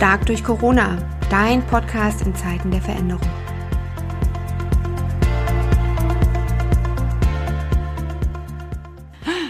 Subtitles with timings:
[0.00, 0.96] Stark durch Corona,
[1.28, 3.20] dein Podcast in Zeiten der Veränderung.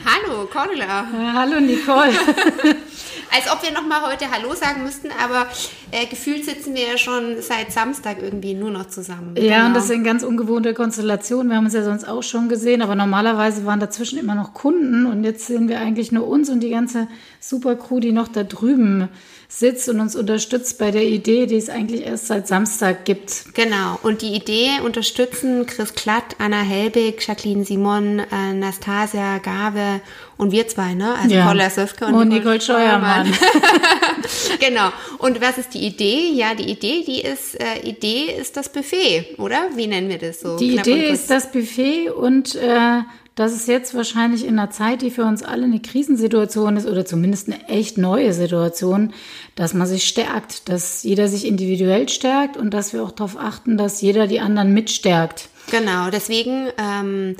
[0.04, 1.06] Hallo, Cordula.
[1.36, 2.10] Hallo, Nicole.
[3.32, 5.46] Als ob wir noch mal heute Hallo sagen müssten, aber
[5.92, 9.34] äh, gefühlt sitzen wir ja schon seit Samstag irgendwie nur noch zusammen.
[9.36, 9.66] Ja, genau.
[9.68, 11.48] und das ist eine ganz ungewohnte Konstellation.
[11.48, 15.06] Wir haben uns ja sonst auch schon gesehen, aber normalerweise waren dazwischen immer noch Kunden
[15.06, 17.06] und jetzt sehen wir eigentlich nur uns und die ganze
[17.40, 19.08] Supercrew, die noch da drüben
[19.50, 23.52] sitzt und uns unterstützt bei der Idee, die es eigentlich erst seit Samstag gibt.
[23.54, 23.98] Genau.
[24.02, 30.00] Und die Idee unterstützen Chris Klatt, Anna Helbig, Jacqueline Simon, äh, Nastasia Gave
[30.36, 31.16] und wir zwei, ne?
[31.20, 31.46] Also ja.
[31.46, 33.19] Paula Söfke und, und Nicole, Nicole Scheuermann.
[34.60, 34.90] genau.
[35.18, 36.30] Und was ist die Idee?
[36.32, 39.68] Ja, die Idee, die ist, äh, Idee ist das Buffet, oder?
[39.74, 40.56] Wie nennen wir das so?
[40.56, 43.00] Die Idee ist das Buffet und äh,
[43.34, 47.06] dass es jetzt wahrscheinlich in einer Zeit, die für uns alle eine Krisensituation ist oder
[47.06, 49.14] zumindest eine echt neue Situation,
[49.54, 53.78] dass man sich stärkt, dass jeder sich individuell stärkt und dass wir auch darauf achten,
[53.78, 55.48] dass jeder die anderen mitstärkt.
[55.70, 57.36] Genau, deswegen ähm,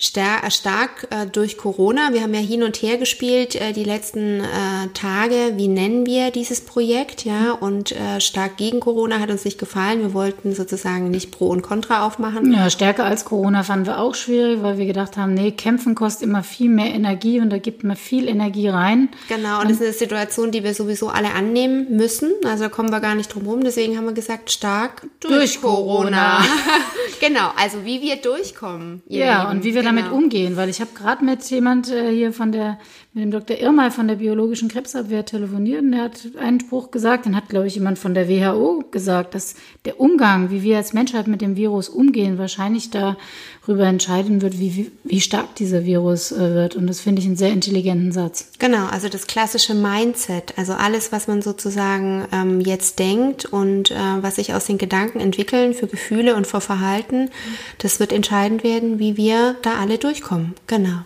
[0.00, 2.12] stark äh, durch Corona.
[2.12, 5.54] Wir haben ja hin und her gespielt äh, die letzten äh, Tage.
[5.56, 7.24] Wie nennen wir dieses Projekt?
[7.24, 10.00] Ja, und äh, stark gegen Corona hat uns nicht gefallen.
[10.00, 12.52] Wir wollten sozusagen nicht Pro und Contra aufmachen.
[12.52, 16.28] Ja, stärker als Corona fanden wir auch schwierig, weil wir gedacht haben, nee, kämpfen kostet
[16.28, 19.08] immer viel mehr Energie und da gibt man viel Energie rein.
[19.28, 22.32] Genau, und, und das ist eine Situation, die wir sowieso alle annehmen müssen.
[22.44, 23.64] Also da kommen wir gar nicht drum rum.
[23.64, 25.80] Deswegen haben wir gesagt, stark durch, durch Corona.
[25.80, 26.44] Corona.
[27.20, 29.02] genau, also wie wir durchkommen.
[29.06, 29.50] Ja, Lieben.
[29.50, 32.78] und wie wir damit umgehen, weil ich habe gerade mit jemand äh, hier von der,
[33.12, 33.58] mit dem Dr.
[33.58, 37.66] Irmal von der biologischen Krebsabwehr telefoniert und der hat einen Spruch gesagt, den hat, glaube
[37.66, 41.56] ich, jemand von der WHO gesagt, dass der Umgang, wie wir als Menschheit mit dem
[41.56, 46.76] Virus umgehen, wahrscheinlich darüber entscheiden wird, wie, wie stark dieser Virus äh, wird.
[46.76, 48.52] Und das finde ich einen sehr intelligenten Satz.
[48.58, 53.94] Genau, also das klassische Mindset, also alles, was man sozusagen ähm, jetzt denkt und äh,
[54.20, 57.30] was sich aus den Gedanken entwickeln für Gefühle und für Verhalten,
[57.78, 60.54] das wird entscheidend werden, wie wir da alle durchkommen.
[60.66, 61.00] Genau.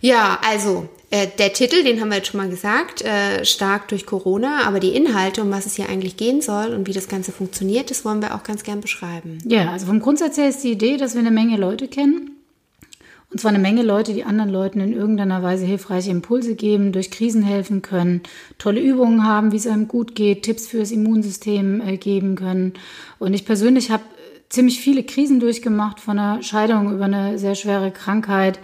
[0.00, 4.06] Ja, also äh, der Titel, den haben wir jetzt schon mal gesagt, äh, stark durch
[4.06, 7.32] Corona, aber die Inhalte, um was es hier eigentlich gehen soll und wie das Ganze
[7.32, 9.38] funktioniert, das wollen wir auch ganz gern beschreiben.
[9.44, 12.32] Ja, also vom Grundsatz her ist die Idee, dass wir eine Menge Leute kennen.
[13.30, 17.10] Und zwar eine Menge Leute, die anderen Leuten in irgendeiner Weise hilfreiche Impulse geben, durch
[17.10, 18.22] Krisen helfen können,
[18.56, 22.72] tolle Übungen haben, wie es einem gut geht, Tipps fürs Immunsystem äh, geben können.
[23.18, 24.04] Und ich persönlich habe
[24.48, 28.58] ziemlich viele Krisen durchgemacht, von einer Scheidung über eine sehr schwere Krankheit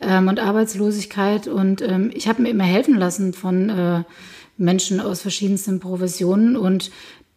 [0.00, 1.48] ähm, und Arbeitslosigkeit.
[1.48, 4.02] Und ähm, ich habe mir immer helfen lassen von äh,
[4.56, 6.56] Menschen aus verschiedensten Professionen.
[6.56, 6.90] Und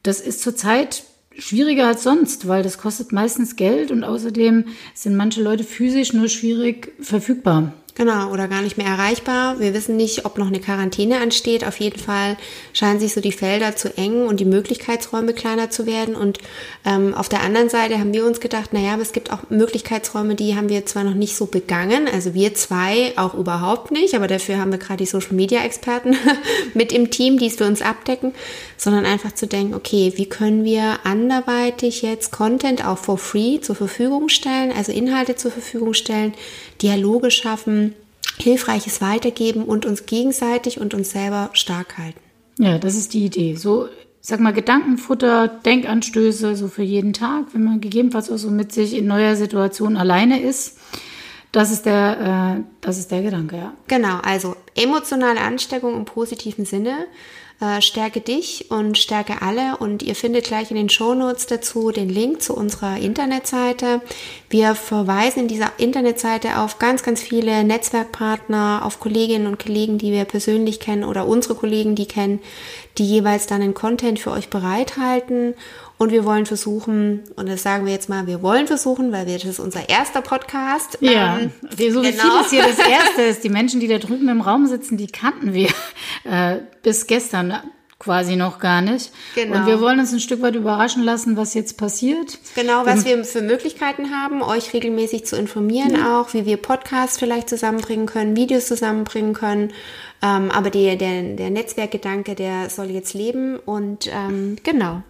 [0.04, 1.04] das ist zurzeit
[1.38, 6.28] schwieriger als sonst, weil das kostet meistens Geld und außerdem sind manche Leute physisch nur
[6.28, 7.74] schwierig verfügbar.
[7.96, 9.60] Genau, oder gar nicht mehr erreichbar.
[9.60, 11.66] Wir wissen nicht, ob noch eine Quarantäne ansteht.
[11.66, 12.38] Auf jeden Fall
[12.72, 16.16] scheinen sich so die Felder zu engen und die Möglichkeitsräume kleiner zu werden.
[16.16, 16.40] Und
[16.86, 20.36] ähm, auf der anderen Seite haben wir uns gedacht, naja, aber es gibt auch Möglichkeitsräume,
[20.36, 24.28] die haben wir zwar noch nicht so begangen, also wir zwei auch überhaupt nicht, aber
[24.28, 26.16] dafür haben wir gerade die Social-Media-Experten
[26.74, 28.34] mit im Team, die es für uns abdecken,
[28.78, 33.76] sondern einfach zu denken, okay, wie können wir anderweitig jetzt Content auch for free zur
[33.76, 36.34] Verfügung stellen, also Inhalte zur Verfügung stellen,
[36.82, 37.89] Dialoge schaffen,
[38.42, 42.20] Hilfreiches weitergeben und uns gegenseitig und uns selber stark halten.
[42.58, 43.56] Ja, das ist die Idee.
[43.56, 43.88] So,
[44.22, 48.98] sag mal, Gedankenfutter, Denkanstöße, so für jeden Tag, wenn man gegebenenfalls auch so mit sich
[48.98, 50.78] in neuer Situation alleine ist.
[51.52, 53.74] Das ist der, äh, das ist der Gedanke, ja.
[53.88, 57.06] Genau, also emotionale Ansteckung im positiven Sinne
[57.62, 59.78] äh, stärke dich und stärke alle.
[59.78, 64.02] Und ihr findet gleich in den Shownotes dazu den Link zu unserer Internetseite.
[64.50, 70.12] Wir verweisen in dieser Internetseite auf ganz, ganz viele Netzwerkpartner, auf Kolleginnen und Kollegen, die
[70.12, 72.40] wir persönlich kennen oder unsere Kollegen, die kennen,
[72.98, 75.54] die jeweils dann einen Content für euch bereithalten.
[75.98, 79.34] Und wir wollen versuchen, und das sagen wir jetzt mal, wir wollen versuchen, weil wir,
[79.34, 80.98] das ist unser erster Podcast.
[81.02, 82.24] Ja, ähm, so wie genau.
[82.24, 83.44] vieles hier das erste ist.
[83.44, 85.70] Die Menschen, die da drüben im Raum sitzen, die kannten wir
[86.24, 87.60] äh, bis gestern
[88.00, 89.12] quasi noch gar nicht.
[89.36, 89.58] Genau.
[89.58, 92.40] Und wir wollen uns ein Stück weit überraschen lassen, was jetzt passiert.
[92.56, 96.20] Genau, was wir für Möglichkeiten haben, euch regelmäßig zu informieren ja.
[96.20, 99.74] auch, wie wir Podcasts vielleicht zusammenbringen können, Videos zusammenbringen können.
[100.22, 105.04] Ähm, aber der, der, der Netzwerkgedanke, der soll jetzt leben und ähm, genau.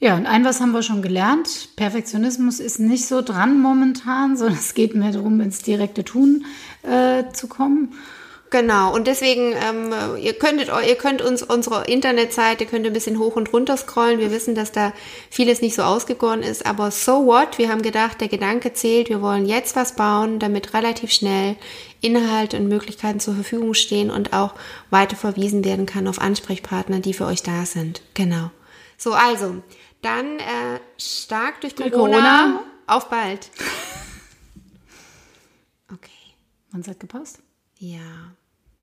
[0.00, 1.68] Ja, und ein was haben wir schon gelernt.
[1.76, 6.44] Perfektionismus ist nicht so dran momentan, sondern es geht mehr darum, ins direkte Tun
[6.82, 7.94] äh, zu kommen.
[8.54, 13.18] Genau, und deswegen, ähm, ihr könntet, ihr könnt uns unsere Internetseite, könnt ihr ein bisschen
[13.18, 14.20] hoch und runter scrollen.
[14.20, 14.92] Wir wissen, dass da
[15.28, 17.58] vieles nicht so ausgegoren ist, aber so what?
[17.58, 21.56] Wir haben gedacht, der Gedanke zählt, wir wollen jetzt was bauen, damit relativ schnell
[22.00, 24.54] Inhalte und Möglichkeiten zur Verfügung stehen und auch
[24.88, 28.02] weiter verwiesen werden kann auf Ansprechpartner, die für euch da sind.
[28.14, 28.52] Genau.
[28.96, 29.64] So, also,
[30.00, 31.90] dann äh, stark durch Corona.
[31.90, 32.60] Corona.
[32.86, 33.50] Auf bald.
[35.92, 36.10] Okay.
[36.80, 37.38] Es hat gepasst?
[37.78, 38.34] Ja.